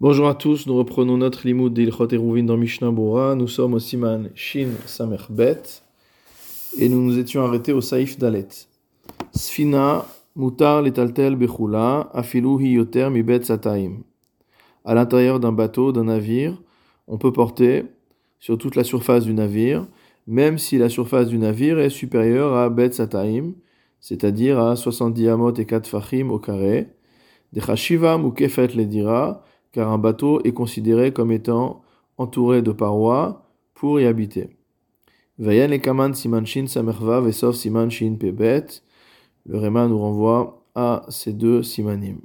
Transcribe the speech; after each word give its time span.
Bonjour 0.00 0.28
à 0.28 0.36
tous, 0.36 0.68
nous 0.68 0.76
reprenons 0.76 1.16
notre 1.16 1.44
limoud 1.44 1.74
d'Ilchot 1.74 2.14
Eruvin 2.14 2.44
dans 2.44 2.56
Mishnah 2.56 2.92
Bora. 2.92 3.34
Nous 3.34 3.48
sommes 3.48 3.74
au 3.74 3.80
Siman 3.80 4.30
Shin 4.36 4.68
Samer 4.86 5.16
Bet 5.28 5.82
et 6.78 6.88
nous 6.88 7.02
nous 7.02 7.18
étions 7.18 7.42
arrêtés 7.42 7.72
au 7.72 7.80
Saif 7.80 8.16
Dalet. 8.16 8.46
Sfina 9.34 10.04
mutar 10.36 10.82
letaltel 10.82 11.34
bechula 11.34 12.10
afilu 12.14 12.60
hi 12.60 12.74
yoter 12.74 13.10
mi 13.10 13.24
bet 13.24 13.42
sataim. 13.42 14.04
À 14.84 14.94
l'intérieur 14.94 15.40
d'un 15.40 15.50
bateau, 15.50 15.90
d'un 15.90 16.04
navire, 16.04 16.56
on 17.08 17.18
peut 17.18 17.32
porter 17.32 17.82
sur 18.38 18.56
toute 18.56 18.76
la 18.76 18.84
surface 18.84 19.24
du 19.24 19.34
navire, 19.34 19.84
même 20.28 20.58
si 20.58 20.78
la 20.78 20.90
surface 20.90 21.26
du 21.26 21.38
navire 21.38 21.80
est 21.80 21.90
supérieure 21.90 22.54
à 22.54 22.70
bet 22.70 22.92
sataim, 22.92 23.54
c'est-à-dire 24.00 24.60
à 24.60 24.76
70 24.76 25.26
amot 25.26 25.54
et 25.54 25.66
4 25.66 25.88
fachim 25.88 26.30
au 26.30 26.38
carré. 26.38 26.86
Des 27.52 27.60
chashiva 27.60 28.16
mukefet 28.16 28.68
ledira 28.68 29.42
car 29.72 29.90
un 29.90 29.98
bateau 29.98 30.40
est 30.44 30.52
considéré 30.52 31.12
comme 31.12 31.32
étant 31.32 31.82
entouré 32.16 32.62
de 32.62 32.72
parois 32.72 33.46
pour 33.74 34.00
y 34.00 34.06
habiter. 34.06 34.50
Pebet. 38.18 38.66
Le 39.46 39.58
Réma 39.58 39.86
nous 39.86 39.98
renvoie 39.98 40.64
à 40.74 41.06
ces 41.08 41.32
deux 41.32 41.62
simanim. 41.62 42.18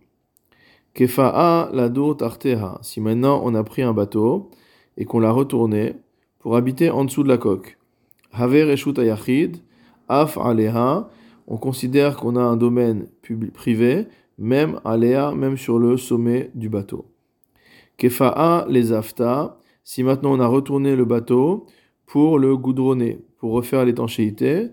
Kefa'a 0.94 1.70
ladur 1.74 2.18
tarteha. 2.18 2.80
Si 2.82 3.02
maintenant 3.02 3.42
on 3.44 3.54
a 3.56 3.64
pris 3.64 3.84
un 3.84 3.94
bateau 3.94 4.50
et 4.98 5.06
qu'on 5.06 5.20
l'a 5.20 5.32
retourné 5.32 5.94
pour 6.40 6.56
habiter 6.56 6.90
en 6.90 7.06
dessous 7.06 7.24
de 7.24 7.30
la 7.30 7.38
coque. 7.38 7.78
Haver 8.32 8.64
reshut 8.64 8.98
ayachid, 8.98 9.58
af 10.10 10.38
aleha. 10.38 11.10
On 11.48 11.58
considère 11.58 12.18
qu'on 12.18 12.36
a 12.36 12.42
un 12.42 12.58
domaine 12.58 13.08
privé, 13.54 14.08
même 14.38 14.80
aléa, 14.86 15.34
même 15.34 15.58
sur 15.58 15.78
le 15.78 15.98
sommet 15.98 16.52
du 16.56 16.70
bateau. 16.70 17.13
Kefa'a 17.98 18.66
les 18.70 18.92
afta, 18.92 19.58
si 19.84 20.04
maintenant 20.04 20.34
on 20.34 20.40
a 20.40 20.48
retourné 20.48 20.96
le 20.96 21.06
bateau 21.06 21.66
pour 22.06 22.40
le 22.40 22.56
goudronner, 22.58 23.20
pour 23.38 23.54
refaire 23.54 23.86
l'étanchéité, 23.86 24.70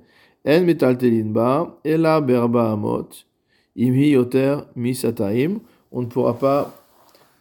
en 0.47 0.63
metaltelinba, 0.63 1.79
ela 1.85 2.21
berba 2.21 2.73
amot, 2.73 3.09
imhi 3.77 4.11
yoter 4.11 4.57
on 5.93 6.03
ne 6.03 6.07
pourra 6.07 6.39
pas 6.39 6.75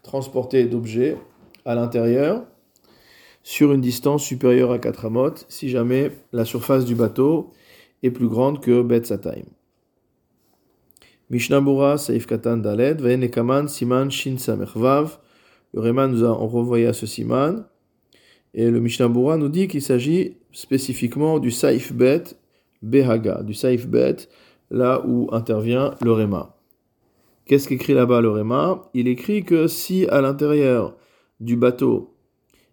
transporter 0.03 0.65
d'objets 0.65 1.17
à 1.65 1.75
l'intérieur 1.75 2.43
sur 3.43 3.71
une 3.73 3.81
distance 3.81 4.23
supérieure 4.23 4.71
à 4.71 4.79
4 4.79 5.05
amot 5.05 5.33
si 5.47 5.69
jamais 5.69 6.11
la 6.33 6.45
surface 6.45 6.85
du 6.85 6.95
bateau 6.95 7.51
est 8.03 8.11
plus 8.11 8.27
grande 8.27 8.59
que 8.59 8.81
bet 8.81 9.03
sataim. 9.05 9.45
Mishnah 11.29 11.61
Saif 11.97 12.25
Katan 12.25 12.57
Daled, 12.57 13.01
Vaenekaman 13.01 13.67
Siman 13.67 14.09
Shin 14.09 14.37
Samervav, 14.37 15.19
le 15.73 15.81
Réma 15.81 16.07
nous 16.07 16.23
a 16.23 16.31
renvoyé 16.31 16.87
à 16.87 16.93
ce 16.93 17.05
siman. 17.05 17.65
Et 18.53 18.69
le 18.69 18.79
Mishnah 18.79 19.07
Bura 19.07 19.37
nous 19.37 19.49
dit 19.49 19.67
qu'il 19.67 19.81
s'agit 19.81 20.37
spécifiquement 20.51 21.39
du 21.39 21.51
Saif 21.51 21.93
Bet 21.93 22.23
Behaga, 22.81 23.43
du 23.43 23.53
Saif 23.53 23.87
Bet, 23.87 24.15
là 24.71 25.03
où 25.05 25.29
intervient 25.31 25.95
le 26.01 26.11
Réma. 26.11 26.55
Qu'est-ce 27.45 27.67
qu'écrit 27.67 27.93
là-bas 27.93 28.21
le 28.21 28.29
Réma 28.29 28.89
Il 28.93 29.07
écrit 29.07 29.43
que 29.43 29.67
si 29.67 30.07
à 30.07 30.21
l'intérieur 30.21 30.95
du 31.39 31.55
bateau, 31.55 32.15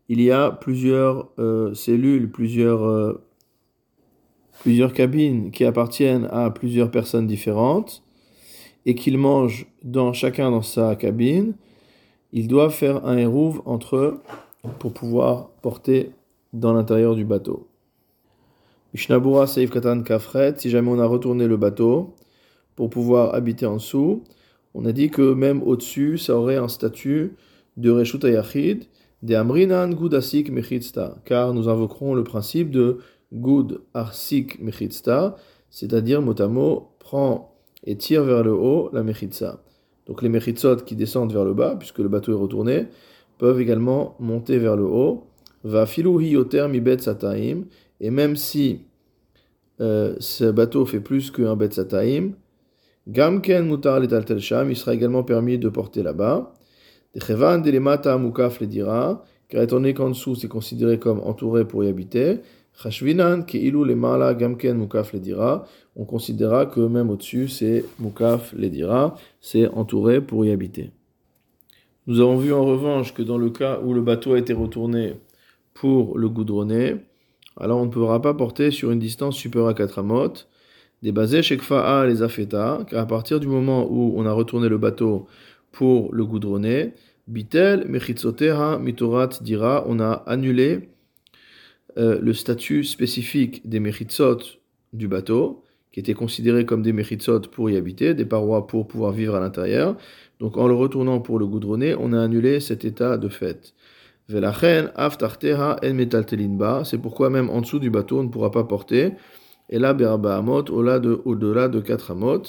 il 0.08 0.20
y 0.20 0.30
a 0.30 0.50
plusieurs 0.50 1.30
euh, 1.39 1.74
cellules, 1.74 2.30
plusieurs, 2.30 2.84
euh, 2.84 3.24
plusieurs 4.61 4.92
cabines 4.92 5.50
qui 5.50 5.64
appartiennent 5.64 6.28
à 6.30 6.50
plusieurs 6.50 6.91
personnes 6.91 7.27
différentes, 7.27 8.02
et 8.84 8.94
qu'ils 8.94 9.19
mangent 9.19 9.67
dans, 9.83 10.12
chacun 10.12 10.50
dans 10.50 10.62
sa 10.62 10.94
cabine, 10.94 11.55
ils 12.32 12.48
doivent 12.48 12.72
faire 12.72 13.06
un 13.06 13.16
hérouve 13.16 13.62
entre 13.64 13.96
eux 13.96 14.20
pour 14.78 14.92
pouvoir 14.92 15.50
porter 15.62 16.12
dans 16.52 16.72
l'intérieur 16.72 17.14
du 17.14 17.24
bateau. 17.24 17.68
Mishnabura 18.94 19.46
Seif 19.46 19.70
Katan 19.70 20.02
Kafret, 20.02 20.55
si 20.58 20.70
jamais 20.70 20.90
on 20.90 20.98
a 20.98 21.06
retourné 21.06 21.46
le 21.46 21.56
bateau 21.56 22.14
pour 22.77 22.90
pouvoir 22.90 23.34
habiter 23.34 23.67
en 23.67 23.74
dessous, 23.74 24.23
on 24.74 24.84
a 24.84 24.92
dit 24.92 25.11
que 25.11 25.33
même 25.33 25.62
au-dessus, 25.62 26.18
ça 26.18 26.36
aurait 26.36 26.56
un 26.56 26.68
statut 26.68 27.34
de 27.77 27.90
Reshut 27.90 28.24
Ayachid, 28.24 28.84
de 29.22 29.34
Amrinan 29.34 29.90
Gud 29.90 30.14
Asik 30.14 30.51
Mechitsta, 30.51 31.17
car 31.24 31.55
nous 31.55 31.68
invoquerons 31.68 32.14
le 32.14 32.24
principe 32.24 32.70
de 32.70 32.98
Gud 33.33 33.80
Asik 33.95 34.61
Mechitsta, 34.61 35.36
c'est-à-dire 35.70 36.22
mot 36.22 36.89
prend 36.98 37.55
et 37.84 37.96
tire 37.96 38.24
vers 38.24 38.42
le 38.42 38.52
haut 38.52 38.90
la 38.92 39.02
Mechitsa. 39.02 39.62
Donc 40.06 40.22
les 40.22 40.28
mechitsot 40.28 40.77
qui 40.84 40.94
descendent 40.94 41.33
vers 41.33 41.44
le 41.44 41.55
bas, 41.55 41.77
puisque 41.78 41.98
le 41.98 42.08
bateau 42.08 42.33
est 42.33 42.40
retourné, 42.40 42.86
peuvent 43.39 43.61
également 43.61 44.17
monter 44.20 44.58
vers 44.58 44.77
le 44.77 44.84
haut. 44.84 45.27
Va 45.64 45.86
filouhi 45.86 46.36
mi 46.68 46.80
bet 46.80 46.98
sataim. 46.98 47.64
Et 48.00 48.11
même 48.11 48.36
si 48.36 48.83
euh, 49.80 50.14
ce 50.20 50.45
bateau 50.50 50.86
fait 50.86 51.00
plus 51.00 51.30
qu'un 51.30 51.56
bet 51.56 51.72
sataim, 51.72 52.33
gamken 53.08 53.66
mutar 53.66 54.00
letal 54.00 54.39
sham, 54.39 54.70
il 54.70 54.77
sera 54.77 54.95
également 54.95 55.24
permis 55.24 55.58
de 55.58 55.68
porter 55.68 56.02
là-bas. 56.02 56.55
Dechevan 57.14 57.62
delemata 57.62 58.16
mukaf 58.18 58.61
le 58.61 58.66
dira, 58.66 59.24
car 59.48 59.62
étant 59.62 59.77
donné 59.77 59.95
qu'en 59.95 60.11
dessous 60.11 60.34
c'est 60.34 60.48
considéré 60.48 60.98
comme 60.98 61.20
entouré 61.20 61.66
pour 61.66 61.83
y 61.83 61.89
habiter, 61.89 62.40
Gamken 62.85 64.77
mukaf. 64.77 65.14
On 65.97 66.05
considérera 66.05 66.67
que 66.67 66.81
même 66.81 67.11
au-dessus 67.11 67.48
c'est 67.48 67.85
mukaf 67.98 68.53
le 68.53 68.69
dira, 68.69 69.17
c'est 69.41 69.69
entouré 69.69 70.20
pour 70.20 70.45
y 70.45 70.51
habiter. 70.51 70.91
Nous 72.07 72.20
avons 72.20 72.37
vu 72.37 72.53
en 72.53 72.64
revanche 72.64 73.14
que 73.14 73.23
dans 73.23 73.39
le 73.39 73.51
cas 73.51 73.81
où 73.83 73.92
le 73.92 74.01
bateau 74.01 74.35
a 74.35 74.39
été 74.39 74.53
retourné 74.53 75.14
pour 75.75 76.19
le 76.19 76.29
goudronner, 76.29 76.97
alors 77.59 77.81
on 77.81 77.87
ne 77.87 77.91
pourra 77.91 78.20
pas 78.23 78.35
porter 78.35 78.70
sur 78.70 78.91
une 78.91 78.98
distance 78.98 79.37
supérieure 79.37 79.70
à 79.70 79.75
4 79.75 79.98
amot. 80.01 80.33
Des 81.03 81.13
basés 81.13 81.43
shekfa'a 81.43 82.07
les 82.07 82.23
afeta, 82.23 82.87
car 82.89 83.01
à 83.01 83.07
partir 83.07 83.41
du 83.41 83.48
moment 83.48 83.87
où 83.91 84.14
on 84.17 84.25
a 84.25 84.33
retourné 84.33 84.69
le 84.69 84.79
bateau 84.79 85.27
pour 85.73 86.14
le 86.14 86.25
goudronner, 86.25 86.93
bitel 87.27 87.87
mechitzoteha 87.89 88.79
mitorat 88.79 89.31
dira, 89.41 89.85
on 89.89 90.01
a 90.01 90.23
annulé 90.27 90.89
euh, 91.98 92.18
le 92.20 92.33
statut 92.33 92.84
spécifique 92.84 93.68
des 93.68 93.80
Mechitzot 93.80 94.39
du 94.92 95.08
bateau, 95.08 95.62
qui 95.92 96.01
étaient 96.01 96.14
considérés 96.14 96.67
comme 96.67 96.83
des 96.83 96.92
Mechitzot 96.92 97.40
pour 97.40 97.70
y 97.70 97.77
habiter, 97.77 98.12
des 98.12 98.27
parois 98.27 98.67
pour 98.67 98.86
pouvoir 98.86 99.12
vivre 99.12 99.34
à 99.34 99.40
l'intérieur. 99.40 99.96
Donc 100.40 100.58
en 100.58 100.68
le 100.68 100.74
retournant 100.74 101.20
pour 101.20 101.39
le 101.39 101.46
goudronner, 101.46 101.95
on 101.98 102.12
a 102.12 102.23
annulé 102.23 102.61
cet 102.61 102.84
état 102.84 103.17
de 103.17 103.29
fait. 103.29 103.73
Velachen 104.29 104.90
en 104.96 106.84
c'est 106.84 106.98
pourquoi 106.98 107.30
même 107.30 107.48
en 107.48 107.61
dessous 107.61 107.79
du 107.79 107.90
bateau 107.90 108.18
on 108.18 108.24
ne 108.24 108.28
pourra 108.28 108.51
pas 108.51 108.64
porter. 108.64 109.13
Et 109.70 109.78
là, 109.78 109.95
berba 109.95 110.40
au-delà 110.40 110.98
de, 110.98 111.20
au-delà 111.24 111.68
de 111.68 111.80
4 111.80 112.11
amot, 112.11 112.42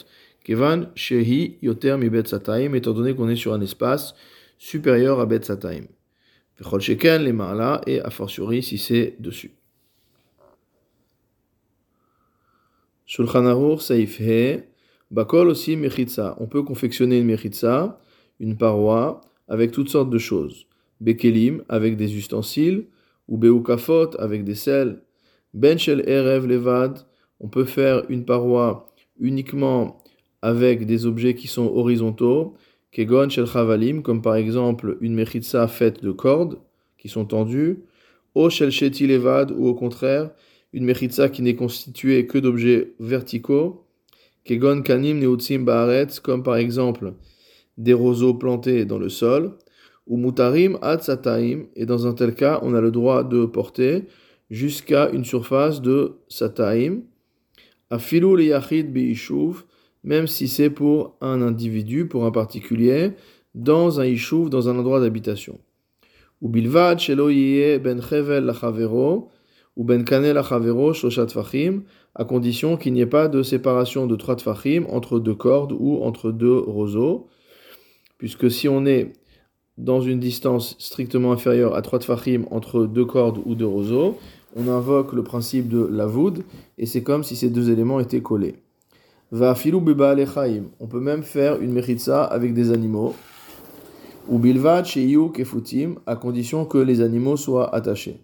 kevan 0.44 0.90
shehi 0.96 1.58
yoter 1.62 1.98
mi 1.98 2.10
bet 2.10 2.24
étant 2.24 2.94
donné 2.94 3.16
qu'on 3.16 3.30
est 3.30 3.36
sur 3.36 3.54
un 3.54 3.62
espace 3.62 4.14
supérieur 4.58 5.20
à 5.20 5.26
bet 5.26 5.44
sataim 5.44 5.86
les 6.60 7.34
ma'ala, 7.34 7.82
et 7.88 8.00
a 8.02 8.10
fortiori 8.10 8.64
si 8.64 8.78
c'est 8.78 9.16
dessus. 9.20 9.52
Shulchan 13.06 13.78
Saif 13.78 14.22
Bakol 15.10 15.48
aussi 15.48 15.78
Mechitza. 15.78 16.36
On 16.40 16.48
peut 16.48 16.64
confectionner 16.64 17.20
une 17.20 17.28
Mechitza, 17.28 18.00
une 18.40 18.58
paroi, 18.58 19.22
avec 19.48 19.72
toutes 19.72 19.90
sortes 19.90 20.10
de 20.10 20.18
choses. 20.18 20.68
Bekelim, 21.00 21.64
avec 21.70 21.96
des 21.96 22.18
ustensiles, 22.18 22.88
ou 23.28 23.38
Beukafot, 23.38 24.20
avec 24.20 24.44
des 24.44 24.56
sels. 24.56 25.02
Benchel 25.54 26.04
Erev 26.08 26.48
Levad, 26.48 27.00
on 27.40 27.48
peut 27.48 27.66
faire 27.66 28.04
une 28.10 28.26
paroi 28.26 28.94
uniquement 29.20 30.04
avec 30.42 30.86
des 30.86 31.06
objets 31.06 31.36
qui 31.36 31.48
sont 31.48 31.66
horizontaux, 31.66 32.56
Kegon 32.98 33.30
shel 33.30 33.46
chavalim, 33.46 34.02
comme 34.02 34.24
par 34.24 34.38
exemple 34.38 34.98
une 35.02 35.14
mechitsa 35.14 35.68
faite 35.68 36.04
de 36.04 36.12
cordes 36.12 36.58
qui 36.98 37.10
sont 37.10 37.26
tendues, 37.26 37.84
O 38.34 38.50
shel 38.50 38.72
sheti 38.72 39.06
levad, 39.06 39.52
ou 39.52 39.68
au 39.68 39.76
contraire, 39.76 40.32
une 40.74 40.84
mechitsa 40.84 41.30
qui 41.30 41.44
n'est 41.44 41.56
constituée 41.56 42.26
que 42.26 42.40
d'objets 42.40 42.96
verticaux, 43.00 43.86
Kegon 44.46 44.82
kanim 44.82 45.20
neutzim 45.20 45.60
baaretz, 45.60 46.20
comme 46.20 46.42
par 46.42 46.56
exemple 46.56 47.14
des 47.78 47.94
roseaux 47.94 48.34
plantés 48.34 48.86
dans 48.86 48.98
le 48.98 49.10
sol, 49.10 49.60
ou 50.08 50.18
mutarim 50.18 50.80
ad 50.82 51.04
sataim, 51.04 51.68
et 51.76 51.86
dans 51.86 52.08
un 52.08 52.14
tel 52.14 52.34
cas, 52.34 52.60
on 52.64 52.74
a 52.74 52.82
le 52.82 52.90
droit 52.90 53.24
de 53.24 53.46
porter 53.46 54.06
jusqu'à 54.50 55.12
une 55.12 55.24
surface 55.24 55.84
de 55.84 56.16
sataim, 56.30 57.02
afilu 57.92 58.38
le 58.38 58.46
yachid 58.46 58.92
beishuv, 58.92 59.66
même 60.08 60.26
si 60.26 60.48
c'est 60.48 60.70
pour 60.70 61.18
un 61.20 61.42
individu, 61.42 62.08
pour 62.08 62.24
un 62.24 62.32
particulier, 62.32 63.12
dans 63.56 64.00
un 64.00 64.06
ishuv, 64.06 64.50
dans 64.50 64.70
un 64.70 64.80
endroit 64.80 65.02
d'habitation. 65.02 65.60
Ou 66.42 66.48
bilvad 66.48 66.98
ben 67.84 68.02
chevel 68.02 68.46
lachavero, 68.46 69.30
ou 69.76 69.84
ben 69.84 70.06
kanel 70.06 70.36
lachavero 70.36 70.94
shoshat 70.94 71.28
fachim, 71.28 71.84
à 72.16 72.24
condition 72.24 72.78
qu'il 72.78 72.94
n'y 72.94 73.02
ait 73.02 73.06
pas 73.06 73.28
de 73.28 73.44
séparation 73.44 74.08
de 74.08 74.16
trois 74.16 74.38
tfachim 74.38 74.86
entre 74.90 75.20
deux 75.20 75.36
cordes 75.36 75.74
ou 75.78 76.02
entre 76.02 76.32
deux 76.32 76.58
roseaux, 76.58 77.28
puisque 78.18 78.50
si 78.50 78.70
on 78.70 78.86
est 78.86 79.12
dans 79.78 80.00
une 80.00 80.22
distance 80.22 80.78
strictement 80.80 81.34
inférieure 81.34 81.76
à 81.76 81.82
3 81.82 82.00
tfachim 82.00 82.46
entre 82.50 82.86
deux 82.86 83.06
cordes 83.06 83.40
ou 83.46 83.56
deux 83.56 83.68
roseaux, 83.68 84.18
on 84.56 84.70
invoque 84.70 85.14
le 85.14 85.24
principe 85.24 85.68
de 85.68 85.86
la 85.86 86.08
voûte 86.08 86.42
et 86.78 86.86
c'est 86.86 87.04
comme 87.04 87.24
si 87.24 87.36
ces 87.36 87.50
deux 87.50 87.70
éléments 87.70 88.00
étaient 88.00 88.22
collés. 88.22 88.56
Va 89.30 89.56
filou 89.56 89.84
On 90.80 90.88
peut 90.88 91.02
même 91.02 91.22
faire 91.22 91.60
une 91.62 91.74
mechitza 91.74 92.24
avec 92.24 92.54
des 92.54 92.72
animaux. 92.72 93.14
Ou 94.30 94.40
bilvad 94.40 94.86
sheyu 94.86 95.34
kefutim, 95.34 95.96
à 96.06 96.16
condition 96.16 96.64
que 96.64 96.78
les 96.78 97.02
animaux 97.02 97.36
soient 97.36 97.76
attachés. 97.76 98.22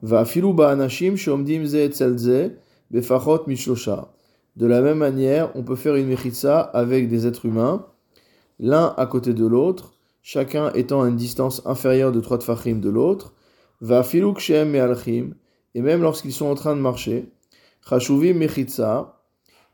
Va 0.00 0.24
filou 0.24 0.60
anashim 0.62 1.16
shomdim 1.16 1.64
ze 1.64 1.78
etzelze 1.78 2.52
befachot 2.92 3.48
mishlosha. 3.48 4.12
De 4.54 4.66
la 4.66 4.80
même 4.80 4.98
manière, 4.98 5.50
on 5.56 5.64
peut 5.64 5.74
faire 5.74 5.96
une 5.96 6.06
mechitza 6.06 6.60
avec 6.60 7.08
des 7.08 7.26
êtres 7.26 7.46
humains, 7.46 7.86
l'un 8.60 8.94
à 8.96 9.06
côté 9.06 9.34
de 9.34 9.44
l'autre, 9.44 9.92
chacun 10.22 10.70
étant 10.74 11.02
à 11.02 11.08
une 11.08 11.16
distance 11.16 11.62
inférieure 11.66 12.12
de 12.12 12.20
3 12.20 12.38
tfachim 12.38 12.76
de 12.76 12.90
l'autre. 12.90 13.34
Va 13.80 14.04
filou 14.04 14.34
kshem 14.34 14.70
me'alchim, 14.70 15.34
et 15.74 15.82
même 15.82 16.00
lorsqu'ils 16.00 16.32
sont 16.32 16.46
en 16.46 16.54
train 16.54 16.76
de 16.76 16.80
marcher. 16.80 17.32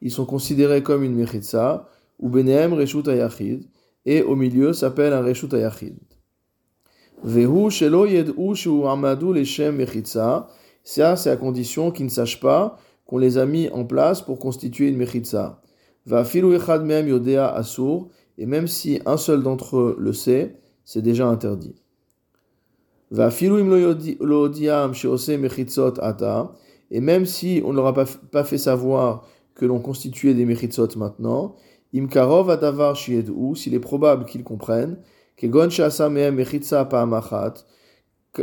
Ils 0.01 0.11
sont 0.11 0.27
considérés 0.27 0.83
comme 0.83 1.05
une 1.05 1.15
mechitza, 1.15 1.89
ou 2.19 2.29
benehem 2.29 2.73
reshut 2.73 3.07
ayachid, 3.09 3.65
et 4.05 4.23
au 4.23 4.37
milieu 4.37 4.73
s'appelle 4.73 5.13
un 5.13 5.23
reshut 5.23 5.53
ayachid. 5.55 5.97
Vehu 7.23 7.71
shelo 7.71 8.07
yed'u 8.07 8.55
shu 8.55 8.87
amadu 8.87 9.33
leshem 9.33 9.77
mechitza, 9.77 10.49
ça 10.85 11.17
c'est 11.17 11.31
à 11.31 11.37
condition 11.37 11.91
qu'ils 11.91 12.07
ne 12.07 12.11
sachent 12.11 12.41
pas 12.41 12.79
qu'on 13.07 13.19
les 13.19 13.39
a 13.39 13.47
mis 13.47 13.69
en 13.71 13.85
place 13.85 14.23
pour 14.23 14.39
constituer 14.39 14.89
une 14.89 14.97
mechitza. 14.97 15.61
Va 16.07 16.25
filu 16.25 16.55
echad 16.55 16.85
mehem 16.85 17.09
yodea 17.09 17.49
asur, 17.55 18.09
et 18.39 18.47
même 18.47 18.69
si 18.69 19.01
un 19.05 19.17
seul 19.17 19.43
d'entre 19.43 19.77
eux 19.77 19.97
le 19.99 20.13
sait, 20.13 20.57
c'est 20.85 21.03
déjà 21.03 21.27
interdit. 21.27 21.75
Va 23.11 23.31
filu 23.31 23.61
im 23.61 23.69
lo 24.21 24.45
odiam 24.45 24.93
ata, 26.01 26.53
et 26.91 27.01
même 27.01 27.27
si 27.27 27.63
on 27.65 27.73
ne 27.73 27.77
leur 27.77 27.87
a 27.89 27.93
pas 27.95 28.45
fait 28.45 28.59
savoir 28.59 29.27
que 29.59 29.67
l'on 29.67 29.81
constituait 29.81 30.35
des 30.35 30.47
méritzot 30.47 30.97
maintenant, 30.97 31.57
imkarov 31.93 32.49
adavar 32.49 32.95
shiedou, 32.97 33.57
s'il 33.57 33.75
est 33.75 33.81
probable 33.81 34.25
qu'ils 34.25 34.45
comprennent, 34.45 34.99
kegon 35.37 35.69
mechitza 36.33 36.85
pa'amachat, 36.85 37.55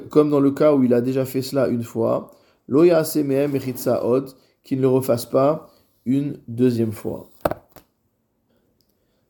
comme 0.10 0.30
dans 0.30 0.42
le 0.42 0.52
cas 0.52 0.74
où 0.74 0.84
il 0.84 0.94
a 0.94 1.02
déjà 1.02 1.26
fait 1.26 1.42
cela 1.42 1.70
une 1.70 1.84
fois, 1.84 2.32
lo 2.68 2.84
mehem 2.84 3.52
mechitza 3.52 4.06
od, 4.06 4.36
qu'il 4.64 4.78
ne 4.78 4.84
le 4.84 4.90
refasse 4.90 5.26
pas 5.26 5.70
une 6.06 6.38
deuxième 6.48 6.92
fois. 6.92 7.30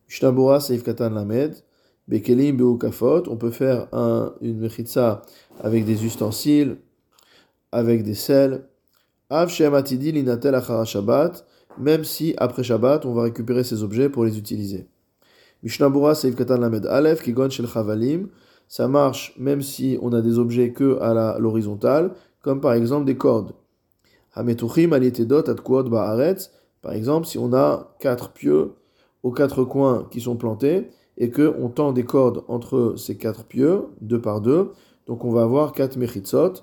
Shtabora 0.08 0.60
seif 0.60 0.84
katan 0.84 1.12
lamed, 1.12 1.64
bekelim 2.08 2.58
beukafot, 2.58 3.30
on 3.30 3.38
peut 3.38 3.52
faire 3.52 3.88
un, 3.92 4.34
une 4.42 4.58
mechitza 4.58 5.22
avec 5.62 5.86
des 5.86 6.04
ustensiles, 6.04 6.78
avec 7.72 8.02
des 8.04 8.16
sels, 8.16 8.66
av 9.30 9.50
shematidi 9.50 10.12
linatel 10.12 10.56
achara 10.56 10.86
shabbat, 10.86 11.46
même 11.78 12.04
si 12.04 12.34
après 12.38 12.64
Shabbat, 12.64 13.06
on 13.06 13.14
va 13.14 13.24
récupérer 13.24 13.64
ces 13.64 13.84
objets 13.84 14.10
pour 14.10 14.26
les 14.26 14.38
utiliser. 14.38 14.88
Mishnabura 15.64 16.16
Seif 16.16 16.36
Katan 16.36 16.58
Lamed 16.58 16.86
Aleph, 16.86 17.22
Kigon 17.22 17.50
Shel 17.50 17.68
Chavalim, 17.68 18.30
ça 18.68 18.88
marche 18.88 19.34
même 19.38 19.62
si 19.62 19.98
on 20.02 20.14
a 20.14 20.22
des 20.22 20.38
objets 20.40 20.72
que 20.72 21.00
à 21.00 21.38
l'horizontale, 21.40 22.14
comme 22.42 22.62
par 22.62 22.74
exemple 22.74 23.06
des 23.06 23.18
cordes. 23.18 23.54
Hametuchim 24.34 24.92
Alietedot 24.92 25.50
Atkuot 25.50 25.84
Ba'aretz, 25.84 26.52
par 26.82 26.94
exemple, 26.94 27.26
si 27.26 27.38
on 27.38 27.54
a 27.54 27.96
quatre 28.00 28.32
pieux 28.32 28.74
aux 29.24 29.32
quatre 29.32 29.64
coins 29.64 30.08
qui 30.12 30.22
sont 30.22 30.36
plantés 30.36 30.90
et 31.18 31.32
que 31.32 31.56
on 31.60 31.70
tend 31.70 31.94
des 31.94 32.04
cordes 32.04 32.44
entre 32.48 32.96
ces 32.98 33.18
quatre 33.18 33.46
pieux, 33.46 33.86
deux 34.02 34.22
par 34.22 34.42
deux, 34.42 34.72
donc 35.08 35.26
on 35.26 35.32
va 35.32 35.44
avoir 35.44 35.72
quatre 35.72 35.98
mechitzot, 35.98 36.54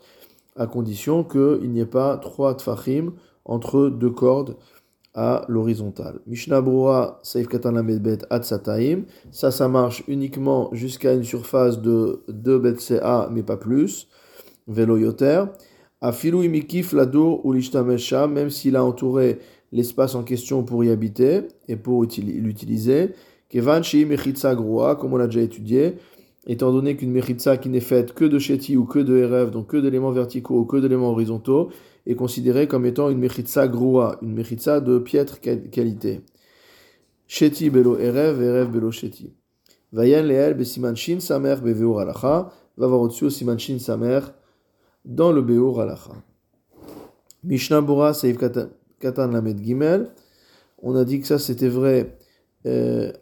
à 0.55 0.67
condition 0.67 1.25
qu'il 1.25 1.70
n'y 1.70 1.81
ait 1.81 1.87
pas 1.87 2.17
trois 2.19 2.55
tfachim 2.55 3.15
entre 3.44 3.88
deux 3.88 4.11
cordes 4.11 4.56
à 5.14 5.44
l'horizontale. 5.49 6.20
Mishnah 6.26 6.61
Brura 6.61 7.20
Saif 7.23 7.49
Katan 7.49 7.82
Bet 7.82 8.19
Atzataim. 8.31 9.03
Ça, 9.31 9.50
ça 9.50 9.69
marche 9.69 10.03
uniquement 10.09 10.70
jusqu'à 10.73 11.12
une 11.12 11.25
surface 11.25 11.81
de 11.81 12.23
2 12.29 12.59
BCA, 12.59 13.29
mais 13.32 13.43
pas 13.43 13.56
plus. 13.56 14.09
Vélo 14.67 14.97
Yoter. 14.97 15.44
Afilu 16.00 16.44
imikif 16.44 16.93
lado 16.93 17.41
ou 17.44 17.53
l'ishtamesha, 17.53 18.26
même 18.26 18.50
s'il 18.50 18.75
a 18.75 18.85
entouré 18.85 19.38
l'espace 19.70 20.14
en 20.14 20.23
question 20.23 20.64
pour 20.64 20.82
y 20.85 20.91
habiter 20.91 21.43
et 21.69 21.76
pour 21.76 22.03
l'utiliser. 22.03 23.11
Kevan 23.49 23.82
shi 23.82 24.05
mechitza 24.05 24.55
groa, 24.55 24.97
comme 24.97 25.12
on 25.12 25.17
l'a 25.17 25.26
déjà 25.26 25.43
étudié, 25.43 25.97
étant 26.47 26.73
donné 26.73 26.97
qu'une 26.97 27.12
mechitza 27.12 27.56
qui 27.56 27.69
n'est 27.69 27.81
faite 27.81 28.15
que 28.15 28.25
de 28.25 28.38
sheti 28.38 28.76
ou 28.76 28.85
que 28.85 28.99
de 28.99 29.25
RF, 29.25 29.50
donc 29.50 29.69
que 29.69 29.76
d'éléments 29.76 30.11
verticaux 30.11 30.58
ou 30.58 30.65
que 30.65 30.79
d'éléments 30.79 31.11
horizontaux, 31.11 31.70
est 32.06 32.14
considérée 32.14 32.66
comme 32.69 32.87
étant 32.87 33.10
une 33.10 33.19
mechitza 33.19 33.69
groua, 33.69 34.19
une 34.22 34.34
mechitza 34.34 34.81
de 34.81 34.99
piètre 34.99 35.40
qualité. 35.40 36.22
Sheti 37.26 37.70
belo 37.70 37.99
erev, 37.99 38.43
erev 38.43 38.70
belo 38.70 38.90
sheti. 38.90 39.32
Vayen 39.93 40.26
leel 40.26 40.54
besiman 40.54 40.96
shin 40.96 41.20
samer 41.20 41.56
beveur 41.62 42.00
alacha, 42.00 42.50
va 42.76 42.87
voir 42.87 43.00
au-dessus 43.00 43.31
siman 43.31 43.58
shin 43.58 43.78
samer 43.78 44.20
dans 45.04 45.32
le 45.32 45.43
beur 45.43 45.81
alacha. 45.81 46.12
Mishnah 47.44 47.81
Bora 47.81 48.14
Seif 48.14 48.38
Katan 48.38 49.28
Lamed 49.28 49.58
Gimel, 49.62 50.10
on 50.81 50.94
a 50.94 51.05
dit 51.05 51.20
que 51.20 51.26
ça 51.26 51.38
c'était 51.38 51.69
vrai 51.69 52.19
euh, 52.66 53.12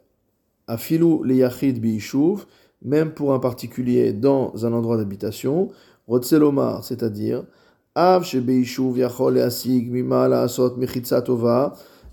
à 0.67 0.77
filou 0.77 1.23
le 1.23 1.35
yachid 1.35 1.81
biishuv, 1.81 2.47
même 2.83 3.13
pour 3.13 3.33
un 3.35 3.39
particulier 3.39 4.13
dans 4.13 4.53
un 4.65 4.73
endroit 4.73 4.97
d'habitation, 4.97 5.71
Rotzelomar, 6.07 6.85
c'est-à-dire 6.85 7.45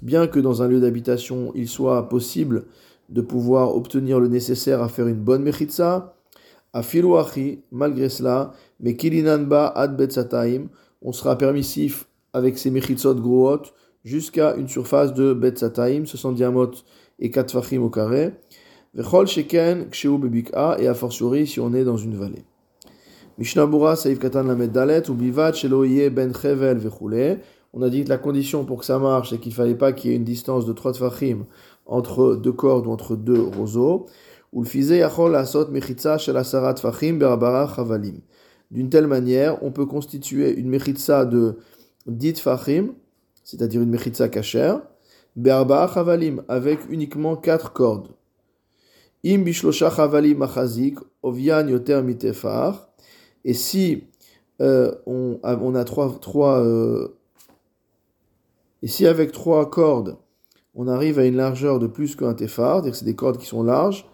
Bien 0.02 0.28
que 0.28 0.40
dans 0.40 0.62
un 0.62 0.68
lieu 0.68 0.82
d'habitation, 0.82 1.52
il 1.56 1.70
soit 1.70 2.10
possible 2.10 2.66
de 3.08 3.22
pouvoir 3.22 3.74
obtenir 3.74 4.20
le 4.20 4.28
nécessaire 4.28 4.84
à 4.84 4.90
faire 4.90 5.08
une 5.08 5.22
bonne 5.22 5.44
mechitza, 5.44 6.14
achi, 6.74 7.62
malgré 7.72 8.10
cela, 8.10 8.52
mais 8.82 8.98
ad 9.76 9.96
betzataim, 9.96 10.68
on 11.02 11.14
sera 11.14 11.38
permissif 11.38 12.10
avec 12.34 12.58
ces 12.58 12.70
mechitzot 12.70 13.16
groot 13.16 13.74
jusqu'à 14.04 14.58
une 14.58 14.68
surface 14.68 15.14
de 15.14 15.32
betzataim, 15.32 16.06
ce 16.06 16.18
sont 16.18 16.34
diamot 16.34 16.72
et 17.20 17.32
4 17.32 17.50
fachim 17.50 17.82
au 17.82 17.90
carré, 17.90 18.34
vechol 18.94 19.26
sheken 19.26 19.90
kshehu 19.90 20.18
bebika, 20.18 20.76
et 20.80 20.88
a 20.88 20.94
fortiori 20.94 21.48
si 21.48 21.62
on 21.62 21.74
est 21.74 21.86
dans 21.86 21.96
une 21.96 22.16
vallée. 22.16 22.44
Mishnabura 23.38 23.96
Saïf 23.96 24.18
Katan 24.18 24.44
Lamed 24.44 24.72
Dalet, 24.72 25.10
ou 25.12 25.14
Bivat 25.14 25.54
Sheloye 25.54 26.10
Ben 26.10 26.34
Chevel 26.34 26.80
Vechule. 26.80 27.40
On 27.72 27.84
a 27.84 27.90
dit 27.90 28.04
que 28.04 28.10
la 28.10 28.18
condition 28.18 28.66
pour 28.66 28.80
que 28.80 28.86
ça 28.86 28.98
marche, 28.98 29.30
c'est 29.30 29.38
qu'il 29.38 29.54
fallait 29.54 29.76
pas 29.76 29.94
qu'il 29.94 30.10
y 30.10 30.14
ait 30.14 30.18
une 30.18 30.24
distance 30.24 30.66
de 30.66 30.74
3 30.74 30.94
tfachim 30.94 31.46
entre 31.86 32.36
deux 32.36 32.52
cordes 32.52 32.88
ou 32.88 32.92
entre 32.92 33.16
deux 33.16 33.40
roseaux. 33.40 34.08
Ou 34.54 34.64
le 34.64 34.68
fizé 34.68 35.00
Yachol 35.00 35.36
Asot 35.36 35.68
Mechitza 35.68 36.18
Shel 36.18 36.36
Asarat 36.36 36.74
Tfachim 36.74 37.20
Berabara 37.20 37.72
Chavalim. 37.76 38.22
D'une 38.72 38.90
telle 38.90 39.06
manière, 39.06 39.62
on 39.62 39.72
peut 39.72 39.86
constituer 39.86 40.58
une 40.58 40.70
mechitza 40.70 41.26
de 41.26 41.60
10 42.08 42.34
tfachim, 42.34 42.96
c'est-à-dire 43.44 43.82
une 43.82 43.92
mechitza 43.92 44.30
kasher, 44.30 44.78
Berabara 45.36 45.94
Chavalim, 45.94 46.42
avec 46.48 46.80
uniquement 46.90 47.36
4 47.36 47.72
cordes. 47.72 48.08
Im 49.24 49.44
Bishlosha 49.44 49.92
Chavalim 49.92 50.42
Achazik, 50.42 50.98
Ovian 51.22 51.68
Yoter 51.68 52.02
Mitefar. 52.02 52.87
Et 53.48 53.54
si 53.54 54.04
euh, 54.62 54.92
on, 55.06 55.40
a 55.74 55.84
trois, 55.86 56.20
trois 56.20 56.60
euh, 56.60 57.16
et 58.84 58.88
si 58.88 59.08
avec 59.08 59.32
trois 59.32 59.70
cordes, 59.70 60.18
on 60.76 60.90
arrive 60.90 61.18
à 61.18 61.26
une 61.26 61.38
largeur 61.38 61.80
de 61.80 61.88
plus 61.88 62.18
qu'un 62.18 62.34
tefar, 62.34 62.76
c'est-à-dire 62.76 62.92
que 62.92 62.98
c'est 62.98 63.06
des 63.06 63.16
cordes 63.16 63.38
qui 63.38 63.46
sont 63.46 63.64
larges, 63.64 64.06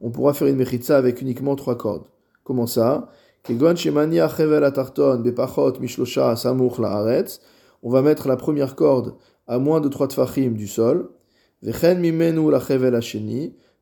on 0.00 0.10
pourra 0.10 0.34
faire 0.34 0.48
une 0.48 0.56
mechitza 0.56 0.96
avec 0.96 1.22
uniquement 1.22 1.54
trois 1.54 1.78
cordes. 1.78 2.08
Comment 2.42 2.66
ça? 2.66 3.12
On 3.48 3.54
va 7.90 8.02
mettre 8.02 8.26
la 8.26 8.36
première 8.36 8.74
corde 8.74 9.14
à 9.46 9.60
moins 9.60 9.80
de 9.80 9.88
3 9.88 10.08
tfachim 10.08 10.54
du 10.54 10.66
sol. 10.66 11.10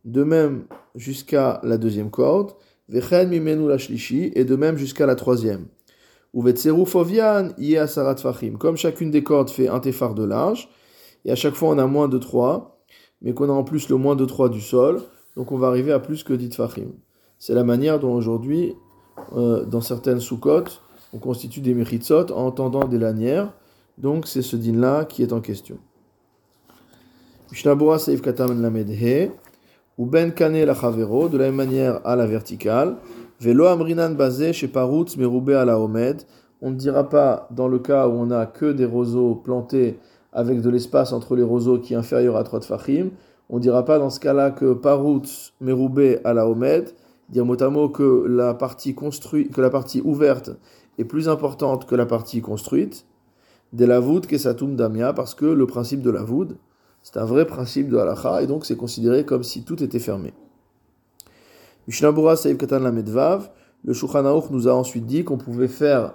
De 0.05 0.25
même 0.25 0.65
jusqu'à 0.95 1.61
la 1.63 1.79
deuxième 1.79 2.11
corde, 2.11 2.53
vechen 2.89 3.29
mimenu 3.29 3.69
la 3.69 3.79
shlishi, 3.79 4.33
et 4.35 4.45
de 4.45 4.57
même 4.57 4.77
jusqu'à 4.77 5.07
la 5.07 5.15
troisième. 5.15 5.67
Ou 6.35 6.45
fovian 6.87 7.51
fachim. 8.17 8.57
Comme 8.59 8.77
chacune 8.77 9.11
des 9.11 9.23
cordes 9.23 9.51
fait 9.51 9.69
un 9.69 9.81
tefar 9.81 10.15
de 10.15 10.25
large, 10.25 10.69
et 11.25 11.31
à 11.31 11.37
chaque 11.37 11.55
fois 11.55 11.71
on 11.71 11.79
a 11.79 11.87
moins 11.87 12.09
de 12.09 12.19
3, 12.19 12.85
mais 13.21 13.35
qu'on 13.35 13.49
a 13.49 13.53
en 13.53 13.65
plus 13.65 13.89
le 13.89 13.97
moins 13.97 14.17
de 14.17 14.25
3 14.25 14.49
du 14.49 14.61
sol, 14.61 15.03
donc 15.37 15.53
on 15.53 15.59
va 15.59 15.69
arriver 15.69 15.93
à 15.93 16.01
plus 16.01 16.25
que 16.25 16.33
10 16.33 16.55
fachim. 16.55 16.93
C'est 17.39 17.55
la 17.55 17.65
manière 17.65 18.01
dont 18.01 18.15
aujourd'hui, 18.15 18.75
euh, 19.37 19.65
dans 19.65 19.81
certaines 19.81 20.21
sous-côtes, 20.21 20.83
on 21.13 21.19
constitue 21.19 21.61
des 21.61 21.75
mechitsot 21.75 22.33
en 22.33 22.51
tendant 22.51 22.87
des 22.87 22.99
lanières, 22.99 23.53
donc 23.99 24.27
c'est 24.27 24.43
ce 24.43 24.57
din 24.57 24.79
là 24.79 25.05
qui 25.05 25.23
est 25.23 25.33
en 25.33 25.41
question. 25.41 25.79
Mishnabura 27.51 27.99
Seif 27.99 28.23
Katam 28.23 28.63
Lamed 28.63 28.89
ou 29.99 30.07
ben 30.07 30.33
kane 30.33 30.65
la 30.65 30.75
chavero, 30.75 31.29
de 31.29 31.39
la 31.39 31.47
même 31.47 31.57
manière 31.57 32.01
à 32.05 32.17
la 32.17 32.27
verticale. 32.27 32.97
Velo 33.41 33.67
amrinan 33.67 34.15
basé 34.15 34.53
chez 34.53 34.69
Parutz 34.69 35.17
meroubé 35.17 35.55
à 35.55 35.65
la 35.65 35.79
omed. 35.79 36.23
On 36.61 36.71
ne 36.71 36.77
dira 36.77 37.09
pas 37.09 37.49
dans 37.51 37.69
le 37.69 37.79
cas 37.79 38.07
où 38.07 38.13
on 38.13 38.27
n'a 38.27 38.47
que 38.47 38.73
des 38.73 38.85
roseaux 38.85 39.35
plantés 39.35 39.99
avec 40.33 40.61
de 40.61 40.71
l'espace 40.71 41.13
entre 41.13 41.35
les 41.37 41.43
roseaux 41.43 41.79
qui 41.79 41.95
est 41.95 41.97
inférieur 41.97 42.37
à 42.37 42.45
3 42.45 42.61
tfachim. 42.61 43.11
On 43.51 43.57
ne 43.57 43.61
dira 43.61 43.85
pas 43.85 43.99
dans 43.99 44.11
ce 44.11 44.21
cas-là 44.21 44.51
que 44.51 44.73
Parutz 44.73 45.53
meroubé 45.61 46.21
à 46.25 46.33
la 46.33 46.49
omed. 46.49 46.91
Dire 47.29 47.45
mot 47.45 47.61
à 47.61 47.69
mot 47.69 47.89
que 47.89 48.27
la 48.29 48.55
partie 48.55 48.95
construite, 48.95 49.53
que 49.53 49.61
la 49.61 49.71
partie 49.71 50.01
ouverte 50.03 50.51
est 50.99 51.05
plus 51.05 51.29
importante 51.29 51.87
que 51.87 51.95
la 51.95 52.07
partie 52.07 52.41
construite. 52.41 53.07
De 53.73 53.85
la 53.85 54.01
voûte 54.01 54.27
que 54.27 54.39
satum 54.39 54.77
damia, 54.77 55.13
parce 55.13 55.35
que 55.35 55.47
le 55.47 55.67
principe 55.67 56.03
de 56.03 56.11
la 56.11 56.23
voûte, 56.23 56.57
c'est 57.03 57.17
un 57.19 57.25
vrai 57.25 57.47
principe 57.47 57.89
de 57.89 57.97
halacha, 57.97 58.43
et 58.43 58.47
donc 58.47 58.65
c'est 58.65 58.77
considéré 58.77 59.25
comme 59.25 59.43
si 59.43 59.65
tout 59.65 59.83
était 59.83 59.99
fermé. 59.99 60.33
Mishnabura 61.89 62.37
Saïf 62.37 62.59
Katan 62.59 62.79
Lamedvav, 62.79 63.51
le 63.85 63.93
Shulchan 63.93 64.43
nous 64.51 64.69
a 64.69 64.73
ensuite 64.73 65.07
dit 65.07 65.25
qu'on 65.25 65.39
pouvait 65.39 65.69
faire 65.69 66.15